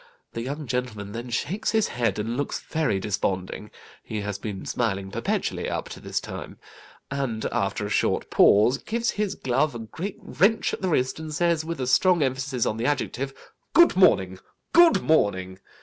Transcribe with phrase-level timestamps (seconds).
[0.33, 3.69] The young gentleman then shakes his head, and looks very desponding
[4.03, 6.57] (he has been smiling perpetually up to this time),
[7.11, 11.31] and after a short pause, gives his glove a great wrench at the wrist, and
[11.31, 13.31] says, with a strong emphasis on the adjective,
[13.75, 14.39] 'Good morning,
[14.73, 15.59] good morning.